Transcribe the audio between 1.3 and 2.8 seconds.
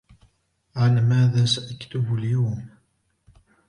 سأكتب اليوم؟